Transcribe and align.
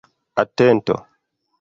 atento 0.43 0.95